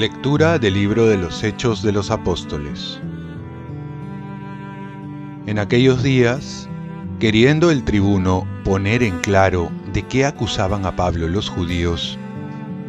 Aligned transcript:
Lectura 0.00 0.58
del 0.58 0.72
libro 0.72 1.06
de 1.06 1.18
los 1.18 1.44
Hechos 1.44 1.82
de 1.82 1.92
los 1.92 2.10
Apóstoles. 2.10 2.98
En 5.44 5.58
aquellos 5.58 6.02
días, 6.02 6.70
queriendo 7.18 7.70
el 7.70 7.84
tribuno 7.84 8.46
poner 8.64 9.02
en 9.02 9.18
claro 9.18 9.70
de 9.92 10.02
qué 10.04 10.24
acusaban 10.24 10.86
a 10.86 10.96
Pablo 10.96 11.28
los 11.28 11.50
judíos, 11.50 12.18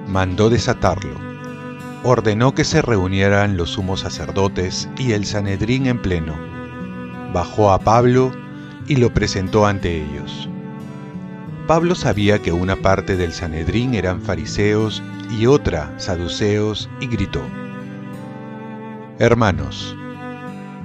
mandó 0.07 0.49
desatarlo. 0.49 1.15
Ordenó 2.03 2.55
que 2.55 2.63
se 2.63 2.81
reunieran 2.81 3.57
los 3.57 3.71
sumos 3.71 3.99
sacerdotes 3.99 4.87
y 4.97 5.11
el 5.11 5.25
Sanedrín 5.25 5.87
en 5.87 6.01
pleno. 6.01 6.50
Bajó 7.33 7.71
a 7.71 7.79
Pablo 7.79 8.31
y 8.87 8.97
lo 8.97 9.13
presentó 9.13 9.65
ante 9.65 10.03
ellos. 10.03 10.49
Pablo 11.67 11.95
sabía 11.95 12.39
que 12.39 12.51
una 12.51 12.75
parte 12.75 13.15
del 13.15 13.31
Sanedrín 13.31 13.93
eran 13.93 14.21
fariseos 14.21 15.01
y 15.29 15.45
otra 15.45 15.93
saduceos 15.97 16.89
y 16.99 17.07
gritó, 17.07 17.41
Hermanos, 19.19 19.95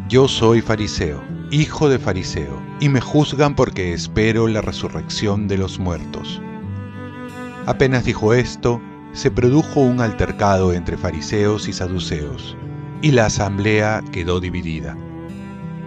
yo 0.09 0.29
soy 0.29 0.61
fariseo, 0.61 1.21
hijo 1.51 1.89
de 1.89 1.99
fariseo, 1.99 2.63
y 2.79 2.89
me 2.89 3.01
juzgan 3.01 3.57
porque 3.57 3.93
espero 3.93 4.47
la 4.47 4.61
resurrección 4.61 5.49
de 5.49 5.59
los 5.59 5.81
muertos. 5.81 6.41
Apenas 7.67 8.05
dijo 8.05 8.35
esto, 8.35 8.81
se 9.13 9.31
produjo 9.31 9.81
un 9.81 10.01
altercado 10.01 10.73
entre 10.73 10.97
fariseos 10.97 11.67
y 11.67 11.73
saduceos, 11.73 12.57
y 13.03 13.11
la 13.11 13.27
asamblea 13.27 14.05
quedó 14.13 14.39
dividida, 14.39 14.97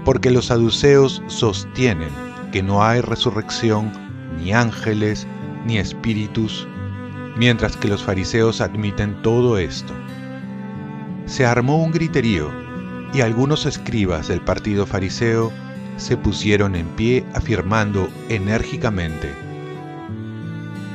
porque 0.05 0.31
los 0.31 0.45
saduceos 0.45 1.21
sostienen 1.27 2.09
que 2.51 2.63
no 2.63 2.83
hay 2.83 3.01
resurrección, 3.01 3.91
ni 4.37 4.53
ángeles, 4.53 5.27
ni 5.65 5.77
espíritus, 5.77 6.67
mientras 7.37 7.77
que 7.77 7.87
los 7.87 8.03
fariseos 8.03 8.61
admiten 8.61 9.21
todo 9.21 9.57
esto. 9.57 9.93
Se 11.25 11.45
armó 11.45 11.83
un 11.83 11.91
griterío 11.91 12.51
y 13.13 13.21
algunos 13.21 13.65
escribas 13.65 14.27
del 14.27 14.41
partido 14.41 14.85
fariseo 14.85 15.51
se 15.97 16.17
pusieron 16.17 16.75
en 16.75 16.87
pie 16.89 17.25
afirmando 17.33 18.09
enérgicamente, 18.29 19.33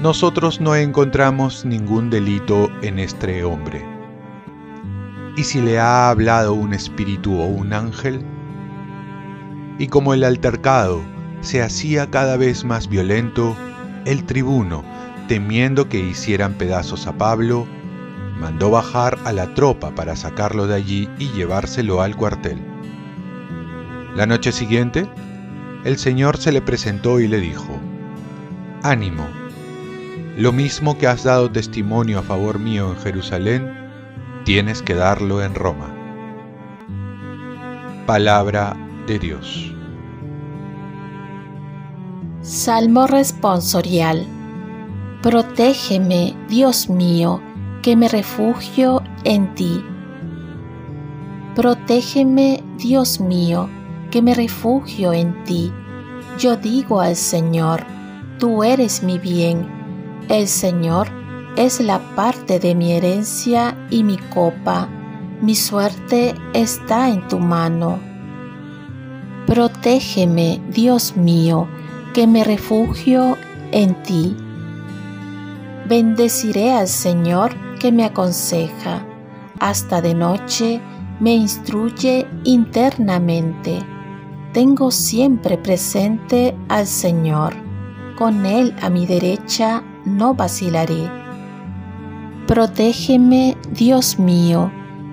nosotros 0.04 0.60
no 0.60 0.76
encontramos 0.76 1.64
ningún 1.64 2.10
delito 2.10 2.68
en 2.82 2.98
este 2.98 3.42
hombre. 3.42 3.82
¿Y 5.34 5.44
si 5.44 5.62
le 5.62 5.78
ha 5.78 6.10
hablado 6.10 6.52
un 6.52 6.74
espíritu 6.74 7.40
o 7.40 7.46
un 7.46 7.72
ángel? 7.72 8.22
Y 9.78 9.88
como 9.88 10.14
el 10.14 10.24
altercado 10.24 11.02
se 11.40 11.62
hacía 11.62 12.10
cada 12.10 12.36
vez 12.36 12.64
más 12.64 12.88
violento, 12.88 13.56
el 14.04 14.24
tribuno, 14.24 14.84
temiendo 15.28 15.88
que 15.88 15.98
hicieran 15.98 16.54
pedazos 16.54 17.06
a 17.06 17.12
Pablo, 17.18 17.66
mandó 18.38 18.70
bajar 18.70 19.18
a 19.24 19.32
la 19.32 19.54
tropa 19.54 19.94
para 19.94 20.16
sacarlo 20.16 20.66
de 20.66 20.74
allí 20.74 21.08
y 21.18 21.28
llevárselo 21.30 22.02
al 22.02 22.16
cuartel. 22.16 22.58
La 24.14 24.26
noche 24.26 24.52
siguiente, 24.52 25.08
el 25.84 25.98
Señor 25.98 26.36
se 26.36 26.52
le 26.52 26.62
presentó 26.62 27.20
y 27.20 27.28
le 27.28 27.40
dijo, 27.40 27.78
Ánimo, 28.82 29.26
lo 30.36 30.52
mismo 30.52 30.98
que 30.98 31.06
has 31.06 31.24
dado 31.24 31.50
testimonio 31.50 32.20
a 32.20 32.22
favor 32.22 32.58
mío 32.58 32.90
en 32.90 32.96
Jerusalén, 32.98 33.72
tienes 34.44 34.82
que 34.82 34.94
darlo 34.94 35.42
en 35.42 35.54
Roma. 35.54 35.90
Palabra 38.06 38.76
Dios. 39.06 39.70
Salmo 42.40 43.06
responsorial. 43.06 44.26
Protégeme, 45.22 46.34
Dios 46.48 46.88
mío, 46.88 47.40
que 47.82 47.96
me 47.96 48.08
refugio 48.08 49.02
en 49.24 49.54
ti. 49.54 49.82
Protégeme, 51.54 52.62
Dios 52.78 53.20
mío, 53.20 53.68
que 54.10 54.22
me 54.22 54.34
refugio 54.34 55.12
en 55.12 55.44
ti. 55.44 55.70
Yo 56.38 56.56
digo 56.56 57.00
al 57.00 57.16
Señor, 57.16 57.84
tú 58.38 58.64
eres 58.64 59.02
mi 59.02 59.18
bien. 59.18 59.66
El 60.28 60.48
Señor 60.48 61.08
es 61.56 61.80
la 61.80 61.98
parte 62.16 62.58
de 62.58 62.74
mi 62.74 62.92
herencia 62.92 63.76
y 63.90 64.02
mi 64.02 64.16
copa. 64.16 64.88
Mi 65.40 65.54
suerte 65.54 66.34
está 66.54 67.10
en 67.10 67.28
tu 67.28 67.38
mano. 67.38 68.13
Protégeme, 69.46 70.62
Dios 70.70 71.16
mío, 71.16 71.68
que 72.14 72.26
me 72.26 72.44
refugio 72.44 73.36
en 73.72 73.94
ti. 74.02 74.34
Bendeciré 75.86 76.72
al 76.72 76.88
Señor 76.88 77.54
que 77.78 77.92
me 77.92 78.04
aconseja, 78.04 79.06
hasta 79.60 80.00
de 80.00 80.14
noche 80.14 80.80
me 81.20 81.34
instruye 81.34 82.26
internamente. 82.44 83.80
Tengo 84.54 84.90
siempre 84.90 85.58
presente 85.58 86.56
al 86.68 86.86
Señor, 86.86 87.54
con 88.16 88.46
Él 88.46 88.74
a 88.80 88.88
mi 88.88 89.04
derecha 89.04 89.82
no 90.06 90.34
vacilaré. 90.34 91.10
Protégeme, 92.46 93.56
Dios 93.72 94.18
mío, 94.18 94.70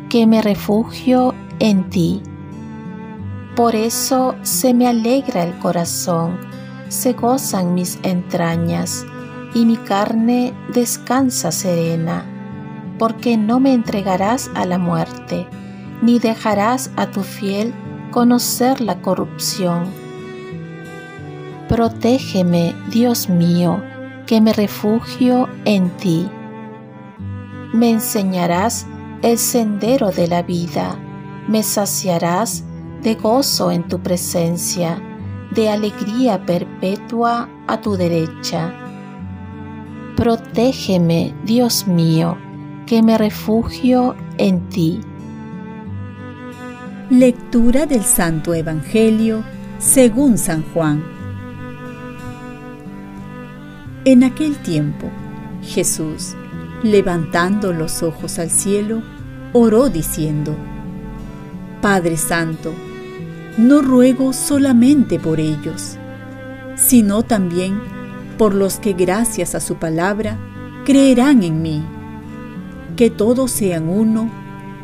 que 0.10 0.26
me 0.28 0.42
refugio 0.42 1.34
en 1.60 1.90
ti. 1.90 2.22
Por 3.62 3.76
eso 3.76 4.34
se 4.42 4.74
me 4.74 4.88
alegra 4.88 5.44
el 5.44 5.56
corazón, 5.60 6.40
se 6.88 7.14
gozan 7.14 7.76
mis 7.76 8.00
entrañas 8.02 9.06
y 9.54 9.66
mi 9.66 9.78
carne 9.78 10.56
descansa 10.74 11.52
serena, 11.52 12.26
porque 12.98 13.38
no 13.38 13.60
me 13.60 13.74
entregarás 13.74 14.50
a 14.56 14.66
la 14.66 14.80
muerte, 14.80 15.48
ni 16.02 16.18
dejarás 16.18 16.90
a 16.96 17.12
tu 17.12 17.22
fiel 17.22 17.72
conocer 18.10 18.82
la 18.82 19.00
corrupción. 19.00 19.84
Protégeme, 21.70 22.74
Dios 22.90 23.30
mío, 23.30 23.84
que 24.26 24.42
me 24.42 24.54
refugio 24.54 25.48
en 25.66 25.92
ti. 25.98 26.28
Me 27.74 27.92
enseñarás 27.92 28.88
el 29.22 29.38
sendero 29.38 30.10
de 30.10 30.28
la 30.28 30.42
vida, 30.42 30.98
me 31.48 31.62
saciarás 31.62 32.64
de 33.02 33.16
gozo 33.16 33.72
en 33.72 33.88
tu 33.88 34.00
presencia, 34.00 35.02
de 35.54 35.70
alegría 35.70 36.46
perpetua 36.46 37.50
a 37.68 37.82
tu 37.82 37.96
derecha 37.98 38.82
Protégeme, 40.22 41.34
Dios 41.46 41.88
mío, 41.88 42.38
que 42.86 43.02
me 43.02 43.18
refugio 43.18 44.16
en 44.38 44.70
ti. 44.70 45.02
Lectura 47.10 47.88
del 47.88 48.04
Santo 48.04 48.54
Evangelio 48.54 49.44
según 49.80 50.38
San 50.38 50.62
Juan. 50.74 51.04
En 54.06 54.24
aquel 54.24 54.58
tiempo, 54.58 55.10
Jesús, 55.64 56.36
levantando 56.84 57.74
los 57.74 58.04
ojos 58.04 58.38
al 58.38 58.52
cielo, 58.52 59.02
oró 59.54 59.90
diciendo, 59.90 60.56
Padre 61.82 62.16
Santo, 62.16 62.76
no 63.58 63.82
ruego 63.82 64.34
solamente 64.34 65.20
por 65.20 65.40
ellos, 65.40 65.98
sino 66.76 67.24
también 67.24 67.80
por 68.38 68.56
los 68.56 68.80
que 68.80 68.94
gracias 68.94 69.56
a 69.56 69.60
su 69.60 69.76
palabra 69.76 70.38
creerán 70.86 71.44
en 71.44 71.62
mí. 71.62 71.84
Que 72.96 73.10
todos 73.10 73.52
sean 73.52 73.90
uno, 73.90 74.30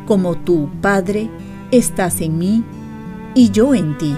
como 0.06 0.36
tú, 0.36 0.68
Padre, 0.80 1.30
estás 1.70 2.20
en 2.20 2.38
mí 2.38 2.64
y 3.34 3.50
yo 3.50 3.74
en 3.74 3.96
ti. 3.98 4.14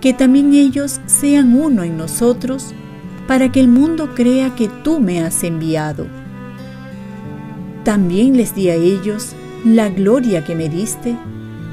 Que 0.00 0.12
también 0.12 0.52
ellos 0.52 1.00
sean 1.06 1.54
uno 1.54 1.82
en 1.82 1.96
nosotros, 1.96 2.74
para 3.26 3.50
que 3.50 3.60
el 3.60 3.68
mundo 3.68 4.14
crea 4.14 4.54
que 4.54 4.68
tú 4.68 5.00
me 5.00 5.22
has 5.22 5.42
enviado. 5.44 6.06
También 7.84 8.36
les 8.36 8.54
di 8.54 8.68
a 8.68 8.74
ellos 8.74 9.34
la 9.64 9.88
gloria 9.88 10.44
que 10.44 10.54
me 10.54 10.68
diste, 10.68 11.16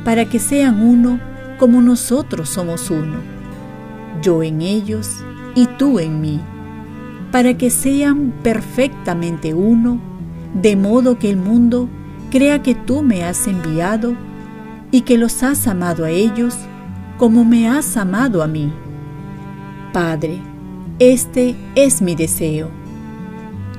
para 0.05 0.25
que 0.25 0.39
sean 0.39 0.81
uno 0.81 1.19
como 1.59 1.81
nosotros 1.81 2.49
somos 2.49 2.89
uno, 2.89 3.19
yo 4.23 4.41
en 4.41 4.61
ellos 4.61 5.23
y 5.53 5.67
tú 5.67 5.99
en 5.99 6.21
mí, 6.21 6.39
para 7.31 7.57
que 7.57 7.69
sean 7.69 8.33
perfectamente 8.41 9.53
uno, 9.53 9.99
de 10.53 10.75
modo 10.75 11.19
que 11.19 11.29
el 11.29 11.37
mundo 11.37 11.87
crea 12.31 12.63
que 12.63 12.73
tú 12.73 13.03
me 13.03 13.23
has 13.23 13.45
enviado 13.47 14.15
y 14.91 15.01
que 15.01 15.17
los 15.17 15.43
has 15.43 15.67
amado 15.67 16.05
a 16.05 16.09
ellos 16.09 16.55
como 17.17 17.43
me 17.43 17.69
has 17.69 17.97
amado 17.97 18.41
a 18.41 18.47
mí. 18.47 18.71
Padre, 19.93 20.39
este 20.99 21.55
es 21.75 22.01
mi 22.01 22.15
deseo, 22.15 22.69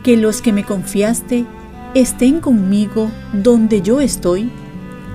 que 0.03 0.17
los 0.17 0.43
que 0.43 0.53
me 0.53 0.65
confiaste 0.65 1.47
estén 1.95 2.41
conmigo 2.41 3.11
donde 3.33 3.83
yo 3.83 4.01
estoy, 4.01 4.51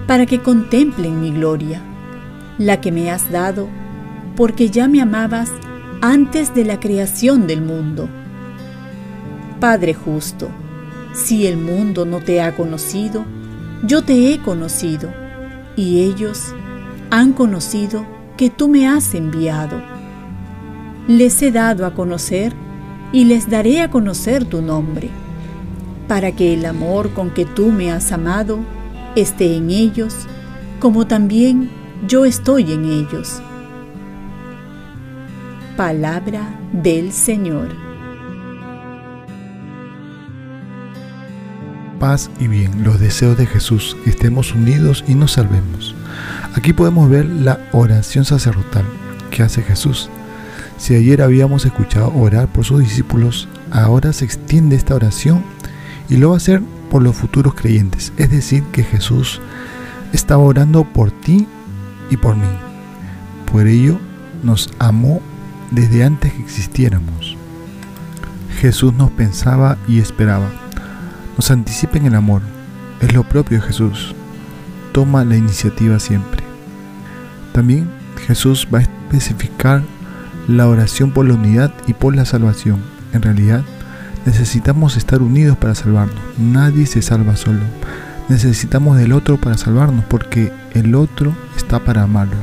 para 0.07 0.25
que 0.25 0.41
contemplen 0.41 1.21
mi 1.21 1.31
gloria, 1.31 1.81
la 2.57 2.81
que 2.81 2.92
me 2.92 3.12
has 3.12 3.31
dado, 3.31 3.68
porque 4.36 4.69
ya 4.69 4.88
me 4.88 5.02
amabas 5.02 5.52
antes 6.02 6.54
de 6.54 6.66
la 6.66 6.80
creación 6.80 7.48
del 7.48 7.62
mundo. 7.62 8.10
Padre 9.60 9.94
justo, 9.94 10.50
si 11.13 11.48
el 11.48 11.57
mundo 11.57 12.06
no 12.06 12.19
te 12.19 12.42
ha 12.42 12.56
conocido, 12.56 13.25
yo 13.84 14.04
te 14.04 14.34
he 14.34 14.40
conocido, 14.40 15.10
y 15.75 16.02
ellos 16.02 16.54
han 17.10 17.34
conocido 17.34 18.06
que 18.38 18.50
tú 18.50 18.68
me 18.68 18.88
has 18.88 19.13
enviado. 19.13 19.81
Les 21.07 21.42
he 21.42 21.52
dado 21.52 21.86
a 21.86 21.94
conocer 21.94 22.54
y 23.12 23.25
les 23.25 23.50
daré 23.50 23.81
a 23.81 23.90
conocer 23.90 24.46
tu 24.46 24.62
nombre, 24.62 25.10
para 26.07 26.31
que 26.34 26.54
el 26.54 26.66
amor 26.66 27.13
con 27.13 27.30
que 27.30 27.46
tú 27.46 27.72
me 27.72 27.92
has 27.92 28.12
amado 28.12 28.60
esté 29.16 29.56
en 29.56 29.69
ellos, 29.69 30.13
como 30.80 31.07
también 31.07 31.69
yo 32.07 32.25
estoy 32.25 32.74
en 32.74 32.86
ellos. 32.86 33.42
Palabra 35.77 36.59
del 36.71 37.12
Señor. 37.12 37.69
Paz 42.00 42.30
y 42.39 42.47
bien, 42.47 42.83
los 42.83 43.00
deseos 43.00 43.38
de 43.38 43.45
Jesús, 43.45 43.95
que 44.03 44.09
estemos 44.09 44.53
unidos 44.53 45.03
y 45.07 45.15
nos 45.15 45.33
salvemos. 45.33 45.95
Aquí 46.53 46.74
podemos 46.74 47.09
ver 47.09 47.25
la 47.25 47.59
oración 47.71 48.25
sacerdotal 48.25 48.86
que 49.31 49.44
hace 49.44 49.62
Jesús. 49.63 50.09
Si 50.77 50.94
ayer 50.94 51.21
habíamos 51.21 51.65
escuchado 51.65 52.13
orar 52.13 52.47
por 52.47 52.65
sus 52.65 52.80
discípulos, 52.80 53.47
ahora 53.71 54.13
se 54.13 54.25
extiende 54.25 54.75
esta 54.75 54.95
oración 54.95 55.44
y 56.09 56.18
lo 56.18 56.30
va 56.30 56.36
a 56.36 56.38
hacer 56.38 56.62
por 56.92 57.01
los 57.01 57.15
futuros 57.15 57.56
creyentes. 57.56 58.13
Es 58.18 58.30
decir, 58.30 58.63
que 58.71 58.83
Jesús 58.83 59.42
estaba 60.13 60.44
orando 60.44 60.83
por 60.83 61.12
ti 61.12 61.47
y 62.10 62.18
por 62.18 62.36
mí. 62.36 62.48
Por 63.52 63.68
ello 63.68 64.00
nos 64.44 64.72
amó 64.80 65.22
desde 65.72 66.04
antes 66.04 66.34
que 66.34 66.42
existiéramos. 66.42 67.38
Jesús 68.60 68.94
nos 68.94 69.12
pensaba 69.12 69.78
y 69.88 70.00
esperaba. 70.00 70.50
Nos 71.38 71.52
anticipa 71.52 71.98
en 71.98 72.07
el 72.07 72.16
amor. 72.16 72.42
Es 73.02 73.13
lo 73.13 73.24
propio 73.24 73.60
de 73.60 73.68
Jesús. 73.68 74.16
Toma 74.94 75.25
la 75.25 75.36
iniciativa 75.36 76.00
siempre. 76.00 76.44
También 77.52 77.90
Jesús 78.28 78.68
va 78.74 78.80
a 78.80 78.81
especificar 78.81 79.84
la 80.48 80.68
oración 80.68 81.12
por 81.12 81.28
la 81.28 81.34
unidad 81.34 81.74
y 81.88 81.94
por 81.94 82.16
la 82.16 82.25
salvación. 82.25 82.81
En 83.13 83.22
realidad, 83.22 83.63
necesitamos 84.25 84.98
estar 84.98 85.22
unidos 85.22 85.57
para 85.57 85.75
salvarnos. 85.75 86.16
Nadie 86.38 86.86
se 86.86 87.02
salva 87.02 87.36
solo. 87.36 87.62
Necesitamos 88.27 88.98
del 88.98 89.13
otro 89.13 89.38
para 89.38 89.57
salvarnos 89.57 90.04
porque 90.06 90.51
el 90.74 90.95
otro 90.95 91.36
está 91.56 91.80
para 91.80 92.04
amarlo 92.04 92.38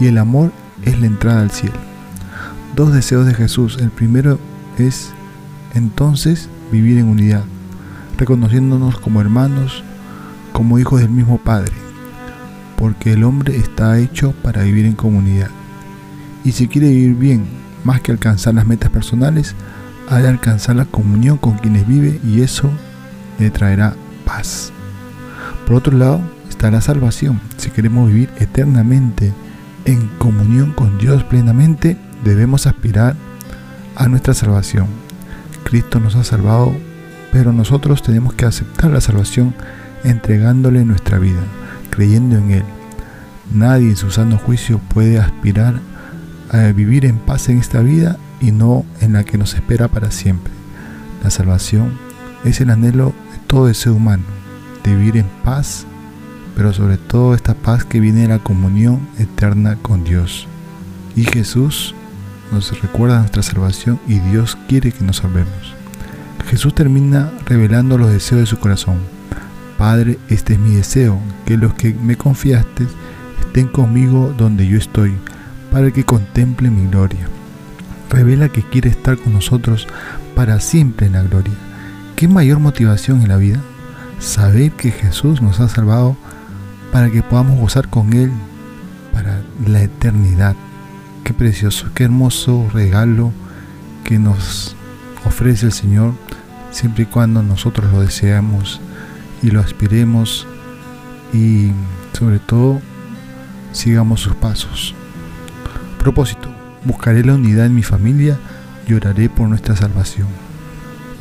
y 0.00 0.06
el 0.06 0.18
amor 0.18 0.52
es 0.84 0.98
la 0.98 1.06
entrada 1.06 1.42
al 1.42 1.52
cielo. 1.52 1.76
Dos 2.74 2.92
deseos 2.92 3.26
de 3.26 3.34
Jesús. 3.34 3.78
El 3.80 3.90
primero 3.90 4.40
es 4.78 5.12
entonces 5.74 6.48
vivir 6.72 6.98
en 6.98 7.06
unidad, 7.06 7.44
reconociéndonos 8.18 8.98
como 8.98 9.20
hermanos, 9.20 9.84
como 10.52 10.78
hijos 10.78 11.00
del 11.00 11.10
mismo 11.10 11.38
Padre, 11.38 11.72
porque 12.76 13.12
el 13.12 13.22
hombre 13.22 13.56
está 13.56 13.98
hecho 13.98 14.32
para 14.42 14.62
vivir 14.62 14.86
en 14.86 14.94
comunidad. 14.94 15.50
Y 16.44 16.52
si 16.52 16.66
quiere 16.66 16.88
vivir 16.88 17.14
bien, 17.14 17.44
más 17.84 18.00
que 18.00 18.10
alcanzar 18.10 18.54
las 18.54 18.66
metas 18.66 18.90
personales, 18.90 19.54
ha 20.08 20.18
de 20.18 20.28
alcanzar 20.28 20.76
la 20.76 20.84
comunión 20.84 21.38
con 21.38 21.58
quienes 21.58 21.86
vive 21.86 22.20
y 22.24 22.42
eso 22.42 22.70
le 23.38 23.50
traerá 23.50 23.94
paz. 24.24 24.72
Por 25.72 25.78
otro 25.78 25.96
lado, 25.96 26.20
está 26.50 26.70
la 26.70 26.82
salvación. 26.82 27.40
Si 27.56 27.70
queremos 27.70 28.06
vivir 28.08 28.28
eternamente 28.38 29.32
en 29.86 30.06
comunión 30.18 30.72
con 30.72 30.98
Dios 30.98 31.24
plenamente, 31.24 31.96
debemos 32.22 32.66
aspirar 32.66 33.16
a 33.96 34.06
nuestra 34.06 34.34
salvación. 34.34 34.86
Cristo 35.64 35.98
nos 35.98 36.14
ha 36.14 36.24
salvado, 36.24 36.74
pero 37.32 37.54
nosotros 37.54 38.02
tenemos 38.02 38.34
que 38.34 38.44
aceptar 38.44 38.90
la 38.90 39.00
salvación 39.00 39.54
entregándole 40.04 40.84
nuestra 40.84 41.18
vida, 41.18 41.40
creyendo 41.88 42.36
en 42.36 42.50
Él. 42.50 42.64
Nadie 43.50 43.88
en 43.88 43.96
su 43.96 44.10
sano 44.10 44.36
juicio 44.36 44.78
puede 44.92 45.18
aspirar 45.18 45.76
a 46.50 46.64
vivir 46.72 47.06
en 47.06 47.16
paz 47.16 47.48
en 47.48 47.56
esta 47.56 47.80
vida 47.80 48.18
y 48.42 48.50
no 48.50 48.84
en 49.00 49.14
la 49.14 49.24
que 49.24 49.38
nos 49.38 49.54
espera 49.54 49.88
para 49.88 50.10
siempre. 50.10 50.52
La 51.24 51.30
salvación 51.30 51.92
es 52.44 52.60
el 52.60 52.68
anhelo 52.68 53.14
de 53.32 53.38
todo 53.46 53.72
ser 53.72 53.92
humano 53.92 54.41
de 54.84 54.94
vivir 54.94 55.16
en 55.16 55.26
paz, 55.44 55.86
pero 56.56 56.72
sobre 56.72 56.98
todo 56.98 57.34
esta 57.34 57.54
paz 57.54 57.84
que 57.84 58.00
viene 58.00 58.22
de 58.22 58.28
la 58.28 58.38
comunión 58.38 59.00
eterna 59.18 59.76
con 59.80 60.04
Dios. 60.04 60.46
Y 61.16 61.24
Jesús 61.24 61.94
nos 62.50 62.78
recuerda 62.80 63.18
nuestra 63.18 63.42
salvación 63.42 63.98
y 64.06 64.18
Dios 64.18 64.56
quiere 64.68 64.92
que 64.92 65.04
nos 65.04 65.18
salvemos. 65.18 65.74
Jesús 66.48 66.74
termina 66.74 67.32
revelando 67.46 67.96
los 67.96 68.12
deseos 68.12 68.40
de 68.42 68.46
su 68.46 68.58
corazón. 68.58 68.98
Padre, 69.78 70.18
este 70.28 70.54
es 70.54 70.58
mi 70.58 70.74
deseo, 70.74 71.18
que 71.46 71.56
los 71.56 71.74
que 71.74 71.94
me 71.94 72.16
confiaste 72.16 72.86
estén 73.40 73.68
conmigo 73.68 74.34
donde 74.36 74.66
yo 74.66 74.76
estoy, 74.78 75.14
para 75.70 75.90
que 75.90 76.04
contemplen 76.04 76.76
mi 76.76 76.90
gloria. 76.90 77.28
Revela 78.10 78.50
que 78.50 78.62
quiere 78.62 78.90
estar 78.90 79.16
con 79.16 79.32
nosotros 79.32 79.88
para 80.34 80.60
siempre 80.60 81.06
en 81.06 81.14
la 81.14 81.22
gloria. 81.22 81.54
¿Qué 82.16 82.28
mayor 82.28 82.58
motivación 82.58 83.22
en 83.22 83.28
la 83.28 83.36
vida? 83.38 83.60
Saber 84.22 84.70
que 84.72 84.90
Jesús 84.90 85.42
nos 85.42 85.60
ha 85.60 85.68
salvado 85.68 86.16
para 86.92 87.10
que 87.10 87.22
podamos 87.22 87.58
gozar 87.58 87.88
con 87.88 88.12
Él 88.12 88.30
para 89.12 89.42
la 89.66 89.82
eternidad. 89.82 90.54
Qué 91.24 91.34
precioso, 91.34 91.88
qué 91.94 92.04
hermoso 92.04 92.68
regalo 92.72 93.32
que 94.04 94.18
nos 94.18 94.76
ofrece 95.24 95.66
el 95.66 95.72
Señor 95.72 96.14
siempre 96.70 97.02
y 97.04 97.06
cuando 97.06 97.42
nosotros 97.42 97.92
lo 97.92 98.00
deseamos 98.00 98.80
y 99.42 99.50
lo 99.50 99.60
aspiremos 99.60 100.46
y 101.32 101.72
sobre 102.12 102.38
todo 102.38 102.80
sigamos 103.72 104.20
sus 104.20 104.34
pasos. 104.36 104.94
Propósito, 105.98 106.48
buscaré 106.84 107.24
la 107.24 107.34
unidad 107.34 107.66
en 107.66 107.74
mi 107.74 107.82
familia 107.82 108.38
y 108.86 108.94
oraré 108.94 109.28
por 109.28 109.48
nuestra 109.48 109.76
salvación. 109.76 110.51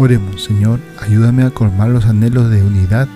Oremos, 0.04 0.44
Señor, 0.44 0.80
ayúdame 1.00 1.44
a 1.44 1.52
colmar 1.52 1.90
los 1.90 2.08
anhelos 2.08 2.50
de 2.50 2.64
unidad 2.64 3.08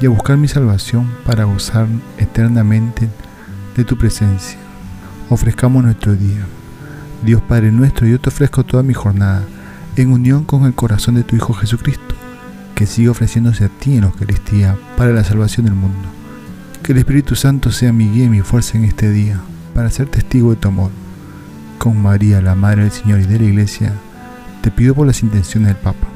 y 0.00 0.06
a 0.06 0.08
buscar 0.08 0.38
mi 0.38 0.48
salvación 0.48 1.06
para 1.26 1.44
gozar 1.44 1.88
eternamente 2.16 3.10
de 3.76 3.84
tu 3.84 3.98
presencia. 3.98 4.56
Ofrezcamos 5.28 5.84
nuestro 5.84 6.14
día. 6.14 6.46
Dios 7.22 7.42
Padre 7.42 7.70
nuestro, 7.70 8.06
yo 8.06 8.18
te 8.18 8.30
ofrezco 8.30 8.64
toda 8.64 8.82
mi 8.82 8.94
jornada 8.94 9.42
en 9.96 10.10
unión 10.10 10.44
con 10.44 10.64
el 10.64 10.72
corazón 10.72 11.16
de 11.16 11.22
tu 11.22 11.36
Hijo 11.36 11.52
Jesucristo, 11.52 12.14
que 12.74 12.86
sigue 12.86 13.10
ofreciéndose 13.10 13.66
a 13.66 13.68
ti 13.68 13.96
en 13.96 14.00
la 14.00 14.06
Eucaristía 14.06 14.74
para 14.96 15.12
la 15.12 15.22
salvación 15.22 15.66
del 15.66 15.74
mundo. 15.74 16.08
Que 16.82 16.92
el 16.92 16.98
Espíritu 16.98 17.36
Santo 17.36 17.70
sea 17.70 17.92
mi 17.92 18.08
guía 18.08 18.24
y 18.24 18.30
mi 18.30 18.40
fuerza 18.40 18.78
en 18.78 18.84
este 18.84 19.10
día, 19.10 19.38
para 19.74 19.90
ser 19.90 20.08
testigo 20.08 20.48
de 20.48 20.56
tu 20.56 20.68
amor. 20.68 20.92
Con 21.76 22.00
María, 22.00 22.40
la 22.40 22.54
Madre 22.54 22.84
del 22.84 22.92
Señor 22.92 23.20
y 23.20 23.26
de 23.26 23.38
la 23.38 23.44
Iglesia, 23.44 23.92
te 24.66 24.72
pido 24.72 24.96
por 24.96 25.06
las 25.06 25.22
intenciones 25.22 25.68
del 25.68 25.76
Papa. 25.76 26.15